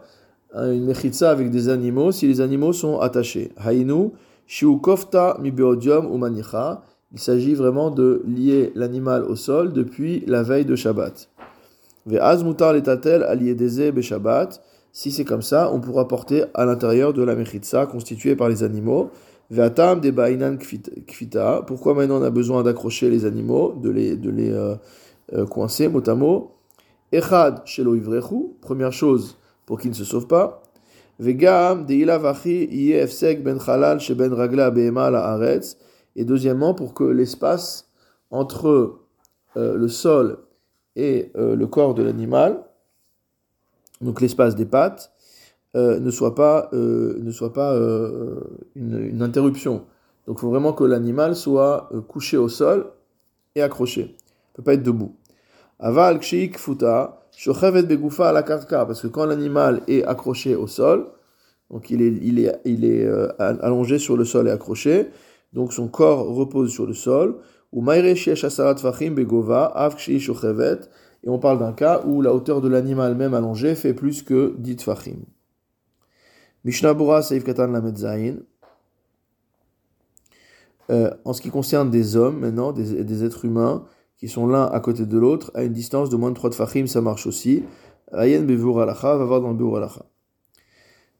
une 0.56 0.86
mechitza 0.86 1.30
avec 1.30 1.52
des 1.52 1.68
animaux 1.68 2.12
si 2.12 2.28
les 2.28 2.40
animaux 2.40 2.72
sont 2.72 3.00
attachés. 3.00 3.52
Hainu, 3.58 4.12
shiukofta 4.46 5.38
mibeodium 5.42 6.06
ou 6.10 6.18
manicha. 6.18 6.84
Il 7.14 7.20
s'agit 7.20 7.54
vraiment 7.54 7.90
de 7.90 8.22
lier 8.26 8.72
l'animal 8.76 9.24
au 9.24 9.36
sol 9.36 9.74
depuis 9.74 10.24
la 10.28 10.44
veille 10.44 10.66
de 10.66 10.76
Shabbat. 10.76 11.30
Ve'az 12.06 12.44
mutar 12.44 12.74
letatel 12.74 13.24
aliedeze 13.24 13.92
Shabbat. 14.00 14.62
Si 14.94 15.12
c'est 15.12 15.26
comme 15.26 15.42
ça, 15.42 15.70
on 15.74 15.80
pourra 15.80 16.08
porter 16.08 16.46
à 16.54 16.66
l'intérieur 16.66 17.14
de 17.14 17.24
la 17.24 17.36
mechitza 17.36 17.86
constituée 17.86 18.36
par 18.36 18.50
les 18.50 18.64
animaux. 18.64 19.12
Ve'atam 19.50 20.02
de 20.02 20.12
bainan 20.12 20.58
kfita. 20.58 21.64
Pourquoi 21.66 21.94
maintenant 21.94 22.20
on 22.20 22.24
a 22.24 22.30
besoin 22.30 22.64
d'accrocher 22.64 23.10
les 23.10 23.26
animaux, 23.26 23.74
de 23.82 23.90
les, 23.90 24.18
de 24.18 24.30
les 24.30 24.52
euh, 24.52 24.76
euh, 25.34 25.46
coincer 25.46 25.88
mot 25.88 26.08
à 26.08 26.16
mot? 26.16 26.52
Echad 27.14 27.62
shelo 27.66 27.96
ivrechu. 27.96 28.56
Première 28.62 28.92
chose 28.92 29.38
pour 29.66 29.80
qu'ils 29.80 29.92
ne 29.92 29.96
se 29.96 30.04
sauvent 30.04 30.28
pas. 30.28 30.62
Vegam 31.20 31.86
de 31.86 31.94
ilavachi 31.94 32.68
yefsek 32.70 33.42
ben 33.42 33.58
chalal 33.60 34.02
she 34.02 34.12
ben 34.12 34.34
ragla 34.34 34.70
behema 34.70 35.10
la 35.10 35.26
aretz. 35.26 35.78
Et 36.18 36.26
deuxièmement, 36.26 36.74
pour 36.74 36.94
que 36.94 37.06
l'espace 37.06 37.90
entre 38.32 39.00
euh, 39.56 39.78
le 39.78 39.88
sol 39.88 40.40
et 40.96 41.32
le 41.36 41.66
corps 41.68 41.94
de 41.94 42.02
l'animal, 42.02 42.64
donc 44.02 44.20
l'espace 44.20 44.56
des 44.56 44.66
pattes, 44.66 45.12
euh, 45.78 46.00
ne 46.00 46.10
soit 46.10 46.34
pas, 46.34 46.70
euh, 46.74 47.20
ne 47.22 47.30
soit 47.30 47.54
pas 47.54 47.74
euh, 47.76 48.42
une, 48.76 49.22
interruption. 49.22 49.84
Donc 50.26 50.38
il 50.38 50.42
faut 50.42 50.50
vraiment 50.50 50.74
que 50.74 50.84
l'animal 50.84 51.36
soit 51.36 51.90
couché 52.08 52.36
au 52.36 52.50
sol 52.50 52.88
et 53.54 53.62
accroché. 53.62 54.02
Il 54.02 54.06
ne 54.06 54.56
peut 54.56 54.64
pas 54.64 54.74
être 54.74 54.82
debout. 54.82 55.16
Aval 55.80 56.18
kshiik 56.18 56.58
futa, 56.58 57.22
shochevet 57.32 57.84
begoufa 57.84 58.32
la 58.32 58.42
parce 58.42 59.02
que 59.04 59.08
quand 59.08 59.26
l'animal 59.26 59.84
est 59.88 60.04
accroché 60.04 60.56
au 60.56 60.66
sol, 60.66 61.06
donc 61.70 61.92
il 61.92 62.02
est, 62.02 62.18
il 62.24 62.40
est, 62.40 62.60
il 62.66 62.84
est 62.84 63.08
allongé 63.40 64.00
sur 64.00 64.18
le 64.18 64.26
sol 64.26 64.48
et 64.48 64.52
accroché, 64.52 65.10
donc 65.54 65.74
son 65.74 65.88
corps 65.88 66.28
repose 66.34 66.72
sur 66.72 66.88
le 66.88 66.94
sol, 66.94 67.36
ou 67.72 67.84
begova, 67.84 69.66
av 69.66 69.96
et 71.24 71.30
on 71.30 71.40
parle 71.40 71.60
d'un 71.60 71.74
cas 71.74 72.02
où 72.06 72.22
la 72.22 72.34
hauteur 72.34 72.62
de 72.62 72.68
l'animal 72.68 73.16
même 73.16 73.34
allongé 73.36 73.76
fait 73.76 73.94
plus 73.94 74.24
que 74.24 74.56
10 74.58 74.84
fachim. 74.84 75.18
Mishnah 76.64 77.22
Saif 77.22 77.44
Katan 77.44 77.68
Lamed 77.68 77.98
euh, 80.90 81.12
en 81.26 81.34
ce 81.34 81.42
qui 81.42 81.50
concerne 81.50 81.90
des 81.90 82.16
hommes, 82.16 82.40
maintenant, 82.40 82.72
des, 82.72 83.24
êtres 83.24 83.46
humains, 83.46 83.86
qui 84.18 84.30
sont 84.30 84.48
l'un 84.48 84.66
à 84.66 84.80
côté 84.80 85.06
de 85.06 85.18
l'autre, 85.18 85.52
à 85.54 85.64
une 85.64 85.74
distance 85.74 86.10
de 86.10 86.16
moins 86.16 86.30
de 86.30 86.36
3 86.36 86.52
fachim, 86.52 86.88
ça 86.88 87.02
marche 87.02 87.28
aussi. 87.28 87.64
Ayen 88.14 88.44
Bevur 88.44 88.80
Alacha, 88.80 89.18
va 89.18 89.26
voir 89.26 89.42
dans 89.42 89.50
le 89.50 89.56
Bevur 89.56 89.78
Alacha. 89.78 90.06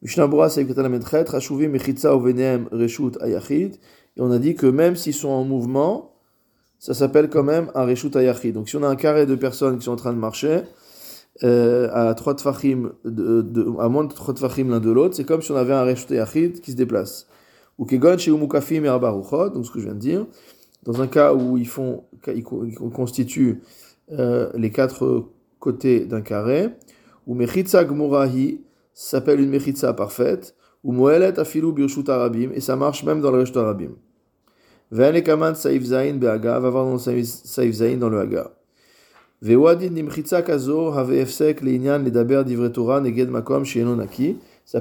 Mishnah 0.02 0.28
Bura 0.28 0.50
Saif 0.50 0.68
Katan 0.68 0.84
Lamed 0.84 1.06
Chet, 1.06 1.26
Rachouvi 1.26 1.68
Ovenem 2.06 2.70
Reshut 2.72 3.22
Ayachid, 3.22 3.76
et 4.16 4.22
on 4.22 4.32
a 4.32 4.40
dit 4.40 4.56
que 4.56 4.68
même 4.68 4.96
s'ils 4.96 5.14
sont 5.14 5.30
en 5.30 5.44
mouvement, 5.44 6.14
ça 6.80 6.94
s'appelle 6.94 7.30
quand 7.30 7.44
même 7.44 7.72
un 7.76 7.86
Reshut 7.86 8.16
Ayachid. 8.16 8.54
Donc 8.54 8.70
si 8.70 8.78
on 8.78 8.84
a 8.84 8.88
un 8.88 8.96
carré 8.96 9.26
de 9.26 9.36
personnes 9.36 9.78
qui 9.78 9.86
sont 9.86 9.92
en 9.92 9.98
train 9.98 10.14
de 10.14 10.20
marcher, 10.20 10.62
euh, 11.44 11.90
à 11.94 12.14
trois 12.16 12.36
à 12.36 13.90
moins 13.90 14.06
de 14.06 14.14
trois 14.14 14.34
tfachim 14.34 14.70
l'un 14.70 14.80
de 14.80 14.92
l'autre, 14.92 15.16
c'est 15.16 15.24
comme 15.24 15.42
si 15.42 15.52
on 15.52 15.56
avait 15.56 15.74
un 15.74 15.84
reshut 15.84 16.10
yachid 16.10 16.62
qui 16.62 16.72
se 16.72 16.76
déplace. 16.76 17.28
Ou 17.78 17.86
kegon 17.86 18.18
chez 18.18 18.32
umukafim 18.32 18.84
et 18.84 18.88
donc 18.88 19.66
ce 19.66 19.72
que 19.72 19.80
je 19.80 19.86
viens 19.86 19.94
de 19.94 20.00
dire. 20.00 20.26
Dans 20.84 21.02
un 21.02 21.08
cas 21.08 21.34
où 21.34 21.58
ils 21.58 21.68
font, 21.68 22.06
ils 22.28 22.44
constituent 22.44 23.62
euh, 24.12 24.50
les 24.56 24.72
quatre 24.72 25.26
côtés 25.60 26.06
d'un 26.06 26.22
carré, 26.22 26.70
ou 27.28 27.36
mechitza 27.36 27.84
gmurahi 27.84 28.62
s'appelle 28.94 29.40
une 29.40 29.50
mechitza 29.50 29.94
parfaite, 29.94 30.56
ou 30.84 30.92
moelet 30.92 31.38
afilu 31.40 31.72
birshut 31.72 32.08
arabim, 32.10 32.52
et 32.54 32.62
ça 32.62 32.76
marche 32.76 33.04
même 33.04 33.22
dans 33.22 33.32
le 33.32 33.40
reshut 33.42 33.58
arabim. 33.58 33.92
Ve'ane 34.92 35.22
kaman 35.22 35.54
saif 35.54 35.84
zain 35.84 36.14
be'aga, 36.14 36.60
va 36.60 36.70
voir 36.70 36.86
dans 36.86 36.94
le 36.94 37.24
saif 37.24 38.00
dans 38.00 38.10
le 38.10 38.20
haga. 38.20 38.52
Ça 39.40 39.52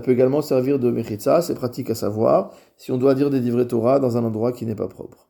peut 0.00 0.10
également 0.10 0.40
servir 0.40 0.78
de 0.78 0.90
mechitza, 0.90 1.42
c'est 1.42 1.54
pratique 1.54 1.90
à 1.90 1.94
savoir, 1.94 2.54
si 2.78 2.90
on 2.90 2.96
doit 2.96 3.14
dire 3.14 3.28
des 3.28 3.40
divrei 3.40 3.66
Torah 3.66 4.00
dans 4.00 4.16
un 4.16 4.24
endroit 4.24 4.52
qui 4.52 4.64
n'est 4.64 4.74
pas 4.74 4.88
propre. 4.88 5.28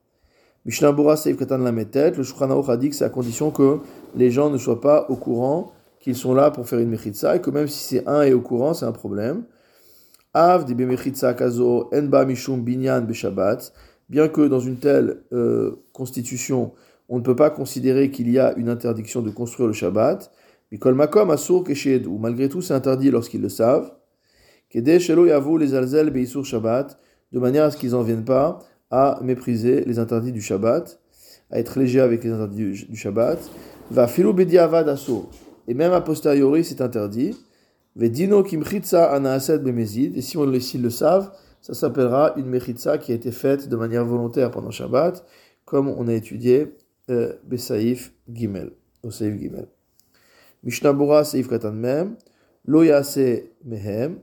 Mishnah 0.65 0.95
Seif 1.17 1.37
Katan 1.37 1.59
la 1.59 1.73
le 1.73 2.23
Shulchan 2.23 2.63
a 2.69 2.77
dit 2.77 2.91
que 2.91 2.95
c'est 2.95 3.05
à 3.05 3.09
condition 3.09 3.51
que 3.51 3.79
les 4.15 4.31
gens 4.31 4.49
ne 4.49 4.59
soient 4.59 4.81
pas 4.81 5.07
au 5.09 5.17
courant 5.17 5.73
qu'ils 5.99 6.15
sont 6.15 6.33
là 6.33 6.53
pour 6.53 6.69
faire 6.69 6.79
une 6.79 6.91
mechitza, 6.91 7.35
et 7.35 7.41
que 7.41 7.51
même 7.51 7.67
si 7.67 7.97
c'est 7.97 8.07
un 8.07 8.23
est 8.23 8.33
au 8.33 8.41
courant, 8.41 8.75
c'est 8.75 8.87
un 8.87 8.93
problème. 8.93 9.43
Av 10.35 10.65
kazo 11.37 11.91
enba 11.93 12.25
mishum 12.25 12.63
binyan 12.63 13.01
beshabbat, 13.01 13.73
bien 14.09 14.29
que 14.29 14.47
dans 14.47 14.61
une 14.61 14.77
telle 14.77 15.25
euh, 15.33 15.83
constitution, 15.93 16.73
on 17.09 17.19
ne 17.19 17.23
peut 17.23 17.37
pas 17.37 17.51
considérer 17.51 18.11
qu'il 18.11 18.31
y 18.31 18.39
a 18.39 18.55
une 18.57 18.69
interdiction 18.69 19.23
de 19.23 19.31
construire 19.31 19.69
le 19.69 19.73
Shabbat. 19.73 20.31
Mais 20.73 20.79
makom 20.93 21.31
asur 21.31 21.65
ou 22.09 22.19
malgré 22.19 22.49
tout 22.49 22.61
c'est 22.61 22.75
interdit 22.75 23.11
lorsqu'ils 23.11 23.41
le 23.41 23.49
savent. 23.49 23.93
Kede 24.71 24.99
shelo 24.99 25.27
yavu 25.27 25.59
les 25.59 25.75
alzel 25.75 26.11
beisur 26.11 26.45
Shabbat, 26.45 26.99
de 27.33 27.39
manière 27.39 27.65
à 27.65 27.71
ce 27.71 27.77
qu'ils 27.77 27.91
n'en 27.91 28.03
viennent 28.03 28.25
pas 28.25 28.59
à 28.91 29.21
mépriser 29.23 29.85
les 29.85 29.99
interdits 29.99 30.33
du 30.33 30.41
Shabbat, 30.41 31.01
à 31.51 31.61
être 31.61 31.79
léger 31.79 32.01
avec 32.01 32.25
les 32.25 32.31
interdits 32.31 32.87
du 32.89 32.97
Shabbat. 32.97 33.39
Va 33.91 34.09
filo 34.09 34.35
avad 34.59 34.89
asur. 34.89 35.29
Et 35.69 35.75
même 35.75 35.93
a 35.93 36.01
posteriori 36.01 36.65
c'est 36.65 36.81
interdit. 36.81 37.37
Vedino 37.95 38.43
kimchitza 38.43 39.13
anaaset 39.13 39.59
bemezid. 39.59 40.17
Et 40.17 40.23
si 40.23 40.37
on 40.37 40.45
le, 40.45 40.59
le 40.59 40.91
savent, 40.91 41.31
ça 41.63 41.75
s'appellera 41.75 42.35
une 42.37 42.47
mechitza 42.47 42.99
qui 42.99 43.13
a 43.13 43.15
été 43.15 43.31
faite 43.31 43.69
de 43.69 43.77
manière 43.77 44.05
volontaire 44.05 44.51
pendant 44.51 44.71
Shabbat, 44.71 45.25
comme 45.65 45.89
on 45.89 46.09
a 46.09 46.13
étudié 46.13 46.75
Besaïf 47.09 48.13
Gimel, 48.33 48.73
au 49.03 49.11
Saïf 49.11 49.39
Gimel. 49.39 49.69
Mishnabura 50.63 51.25
Saïf 51.25 51.49
Katan 51.49 51.73
Mem, 51.73 52.17
Lo 52.67 52.83
Yase 52.83 53.43
Mehem, 53.65 54.19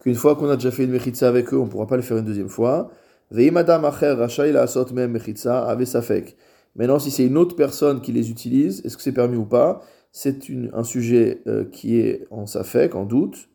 qu'une 0.00 0.14
fois 0.14 0.36
qu'on 0.36 0.48
a 0.48 0.56
déjà 0.56 0.70
fait 0.70 0.84
une 0.84 0.90
mechitza 0.90 1.28
avec 1.28 1.52
eux, 1.52 1.58
on 1.58 1.64
ne 1.64 1.70
pourra 1.70 1.86
pas 1.86 1.96
le 1.96 2.02
faire 2.02 2.18
une 2.18 2.24
deuxième 2.24 2.48
fois. 2.48 2.90
Veimadam 3.30 3.84
Acher 3.84 4.12
Rachai 4.12 4.52
La 4.52 4.62
Asot 4.62 4.92
Mem 4.92 5.12
Mechitza 5.12 5.66
Ave 5.68 5.84
Safek. 5.84 6.36
Maintenant, 6.76 6.98
si 6.98 7.10
c'est 7.10 7.26
une 7.26 7.36
autre 7.36 7.56
personne 7.56 8.00
qui 8.00 8.12
les 8.12 8.30
utilise, 8.30 8.82
est-ce 8.84 8.96
que 8.96 9.02
c'est 9.02 9.12
permis 9.12 9.36
ou 9.36 9.46
pas? 9.46 9.82
C'est 10.12 10.44
un 10.72 10.84
sujet 10.84 11.42
euh, 11.46 11.64
qui 11.64 11.98
est 11.98 12.26
en 12.30 12.46
Safek, 12.46 12.94
en 12.94 13.04
doute. 13.04 13.48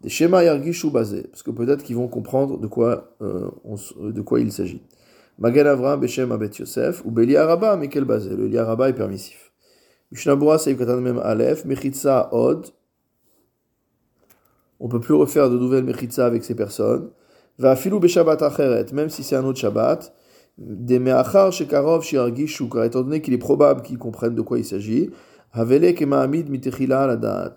Des 0.00 0.08
schémas 0.08 0.42
Yargishu 0.44 0.90
basés, 0.90 1.24
parce 1.30 1.42
que 1.42 1.50
peut-être 1.50 1.82
qu'ils 1.82 1.96
vont 1.96 2.08
comprendre 2.08 2.58
de 2.58 2.66
quoi, 2.66 3.16
euh, 3.22 3.50
de 3.98 4.20
quoi 4.20 4.40
il 4.40 4.52
s'agit. 4.52 4.82
Magen 5.38 5.66
Avram 5.66 6.00
Beshem 6.00 6.30
Abet 6.30 6.58
Yosef, 6.58 7.04
ou 7.04 7.10
Beli 7.10 7.36
Araba, 7.36 7.76
mais 7.76 7.88
quel 7.88 8.04
base 8.04 8.30
Le 8.30 8.56
Araba 8.58 8.88
est 8.88 8.92
permissif. 8.92 9.52
Mishnabura 10.12 10.58
Seif 10.58 10.78
Katan 10.78 11.00
Mem 11.00 11.18
Aleph, 11.18 11.64
Mechitza 11.64 12.28
Od. 12.32 12.66
On 14.78 14.88
peut 14.88 15.00
plus 15.00 15.14
refaire 15.14 15.50
de 15.50 15.58
nouvelles 15.58 15.84
Mechitza 15.84 16.24
avec 16.24 16.44
ces 16.44 16.54
personnes. 16.54 17.10
Va 17.58 17.74
Filou 17.74 17.98
Beshabat 17.98 18.44
Acheret, 18.44 18.86
même 18.92 19.08
si 19.08 19.24
c'est 19.24 19.34
un 19.34 19.44
autre 19.44 19.58
Shabbat. 19.58 20.14
Des 20.56 21.00
Meachar 21.00 21.52
Shekarov 21.52 22.04
Shiargishu, 22.04 22.68
car 22.68 22.84
étant 22.84 23.02
donné 23.02 23.20
qu'il 23.20 23.34
est 23.34 23.38
probable 23.38 23.82
qu'ils 23.82 23.98
comprennent 23.98 24.36
de 24.36 24.42
quoi 24.42 24.58
il 24.58 24.64
s'agit. 24.64 25.10
Havele 25.52 25.94
Kemahamid 25.94 26.48
Mitechila 26.48 27.08
Ladat. 27.08 27.56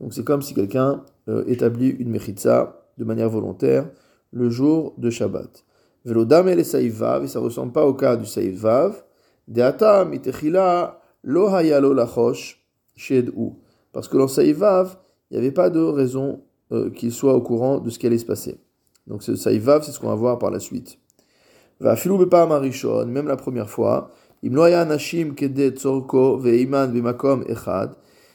Donc 0.00 0.14
c'est 0.14 0.24
comme 0.24 0.40
si 0.40 0.54
quelqu'un 0.54 1.04
euh, 1.28 1.44
établit 1.46 1.88
une 1.88 2.08
Mechitza 2.08 2.80
de 2.96 3.04
manière 3.04 3.28
volontaire 3.28 3.86
le 4.32 4.48
jour 4.48 4.94
de 4.96 5.10
Shabbat. 5.10 5.64
Velodam 6.04 6.48
et 6.48 6.64
Saïvav, 6.64 7.24
et 7.24 7.28
ça 7.28 7.40
ne 7.40 7.44
ressemble 7.44 7.72
pas 7.72 7.86
au 7.86 7.94
cas 7.94 8.16
du 8.16 8.26
Saïvav. 8.26 9.02
Deata 9.46 10.04
mitechila 10.04 11.00
lo 11.24 11.48
hayalo 11.48 11.92
lachosh 11.94 12.62
shedou. 12.96 13.58
Parce 13.92 14.08
que 14.08 14.16
dans 14.16 14.28
Saïvav, 14.28 14.98
il 15.30 15.34
n'y 15.34 15.44
avait 15.44 15.54
pas 15.54 15.70
de 15.70 15.80
raison 15.80 16.42
euh, 16.72 16.90
qu'il 16.90 17.12
soit 17.12 17.34
au 17.34 17.40
courant 17.40 17.78
de 17.78 17.90
ce 17.90 17.98
qui 17.98 18.06
allait 18.06 18.18
se 18.18 18.26
passer. 18.26 18.58
Donc 19.06 19.22
ce 19.22 19.36
Saïvav, 19.36 19.82
c'est 19.82 19.92
ce 19.92 20.00
qu'on 20.00 20.08
va 20.08 20.14
voir 20.14 20.38
par 20.38 20.50
la 20.50 20.60
suite. 20.60 20.98
Va 21.80 21.96
filou 21.96 22.18
marishon, 22.26 23.06
même 23.06 23.26
la 23.26 23.36
première 23.36 23.70
fois. 23.70 24.10
Imloya 24.42 24.84
nashim 24.84 25.34
kede 25.34 25.74
tzorko 25.76 26.38
veiman 26.38 26.92
bimakom 26.92 27.44
echad. 27.48 27.94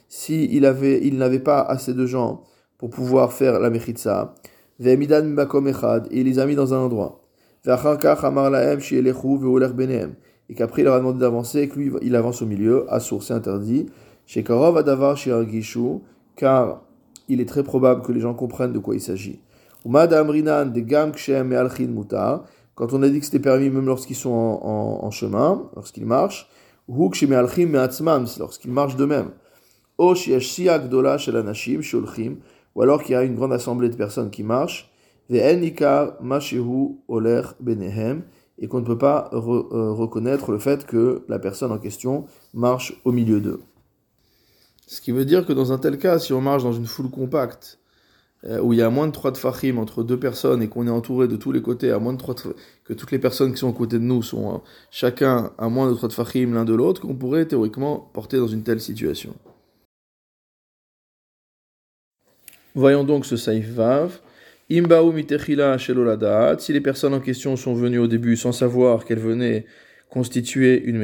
Si 0.10 0.46
il 0.51 0.65
avait, 0.65 1.00
il 1.05 1.17
n'avait 1.17 1.39
pas 1.39 1.62
assez 1.62 1.93
de 1.93 2.05
gens 2.05 2.43
pour 2.77 2.89
pouvoir 2.89 3.34
faire 3.34 3.60
la 3.60 3.70
mechitza. 3.70 4.36
Veimidan 4.79 5.22
bimakom 5.24 5.67
echad. 5.67 6.08
Et 6.12 6.22
il 6.22 6.25
les 6.25 6.39
a 6.39 6.46
mis 6.46 6.55
dans 6.55 6.74
un 6.74 6.79
endroit. 6.79 7.23
Et 7.65 7.70
qu'après 10.55 10.82
il 10.82 10.86
leur 10.86 10.96
a 10.96 11.00
demandé 11.00 11.20
d'avancer 11.20 11.62
et 11.62 11.70
que 11.70 11.79
lui 11.79 11.89
il 12.01 12.13
avance 12.15 12.41
au 12.41 12.46
milieu. 12.46 12.86
Assour, 12.93 13.24
c'est 13.24 13.34
interdit. 13.34 13.86
Shekarov 14.25 14.75
adavar 14.77 15.15
shiargishu. 15.15 16.01
Car 16.36 16.82
il 17.29 17.39
est 17.39 17.48
très 17.48 17.63
probable 17.63 18.01
que 18.01 18.12
les 18.12 18.20
gens 18.20 18.34
comprennent 18.34 18.74
de 18.74 18.79
quoi 18.79 18.96
il 18.96 19.01
s'agit. 19.01 19.39
Quand 19.86 20.08
on 22.91 23.03
a 23.03 23.10
dit 23.10 23.20
que 23.20 23.25
c'était 23.25 23.39
permis 23.39 23.70
même 23.70 23.86
lorsqu'ils 23.86 24.15
sont 24.15 24.32
en, 24.32 25.12
chemin, 25.12 25.70
lorsqu'ils 25.75 26.05
marchent, 26.05 26.50
lorsqu'ils 26.89 28.72
marchent 28.72 28.96
d'eux-mêmes. 28.96 29.29
Ou 30.00 30.15
alors 32.82 33.03
qu'il 33.03 33.13
y 33.13 33.15
a 33.15 33.24
une 33.24 33.36
grande 33.36 33.53
assemblée 33.53 33.89
de 33.89 33.96
personnes 33.96 34.32
qui 34.32 34.41
marchent, 34.43 34.91
et 38.60 38.68
qu'on 38.68 38.80
ne 38.80 38.86
peut 38.86 38.98
pas 38.98 39.30
euh, 39.34 39.92
reconnaître 39.92 40.51
le 40.51 40.60
fait 40.60 40.86
que 40.86 41.24
la 41.27 41.39
personne 41.39 41.72
en 41.72 41.80
question 41.80 42.25
marche 42.53 43.00
au 43.03 43.12
milieu 43.12 43.42
d'eux. 43.42 43.62
Ce 44.88 45.01
qui 45.01 45.12
veut 45.12 45.25
dire 45.25 45.46
que 45.46 45.53
dans 45.53 45.72
un 45.72 45.77
tel 45.77 45.98
cas, 45.98 46.20
si 46.20 46.34
on 46.34 46.42
marche 46.42 46.63
dans 46.63 46.74
une 46.74 46.86
foule 46.86 47.10
compacte, 47.10 47.80
euh, 48.46 48.60
où 48.60 48.74
il 48.74 48.80
y 48.80 48.82
a 48.82 48.89
moins 48.89 49.08
de 49.08 49.13
trois 49.13 49.34
fachim 49.34 49.77
entre 49.77 50.03
deux 50.03 50.20
personnes 50.20 50.62
et 50.62 50.68
qu'on 50.68 50.86
est 50.86 50.92
entouré 50.92 51.30
de 51.30 51.38
tous 51.38 51.53
les 51.53 51.62
côtés, 51.62 51.92
à 51.92 52.00
moins 52.00 52.12
de 52.12 52.18
trois 52.18 52.36
que 52.36 52.94
toutes 52.94 53.12
les 53.12 53.20
personnes 53.20 53.53
qui 53.53 53.60
sont 53.60 53.70
à 53.70 53.74
côté 53.74 53.98
de 53.98 54.03
nous 54.03 54.22
sont 54.22 54.56
euh, 54.56 54.58
chacun 54.92 55.51
à 55.58 55.70
moins 55.70 55.89
de 55.89 55.96
trois 55.96 56.10
fachim 56.10 56.53
l'un 56.53 56.65
de 56.65 56.74
l'autre, 56.74 57.01
qu'on 57.01 57.15
pourrait 57.15 57.46
théoriquement 57.46 58.12
porter 58.13 58.38
dans 58.38 58.48
une 58.48 58.63
telle 58.63 58.82
situation. 58.82 59.34
Voyons 62.75 63.03
donc 63.06 63.25
ce 63.25 63.38
saif 63.38 63.70
vav. 63.70 64.20
Si 64.70 64.82
les 66.74 66.82
personnes 66.82 67.13
en 67.13 67.20
question 67.20 67.55
sont 67.55 67.74
venues 67.74 68.00
au 68.00 68.08
début 68.08 68.36
sans 68.36 68.51
savoir 68.51 69.05
qu'elles 69.05 69.20
venaient 69.20 69.65
constituer 70.10 70.82
une 70.84 70.98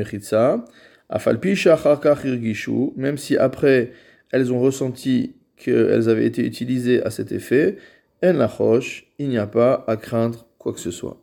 irgishu, 2.25 2.91
même 2.95 3.17
si 3.17 3.35
après 3.37 3.91
elles 4.31 4.53
ont 4.53 4.59
ressenti 4.59 5.35
qu'elles 5.57 6.09
avaient 6.09 6.25
été 6.25 6.45
utilisées 6.45 7.03
à 7.03 7.09
cet 7.09 7.31
effet, 7.31 7.77
en 8.23 8.39
il 9.17 9.29
n'y 9.29 9.37
a 9.37 9.47
pas 9.47 9.83
à 9.87 9.97
craindre 9.97 10.45
quoi 10.57 10.73
que 10.73 10.79
ce 10.79 10.91
soit. 10.91 11.21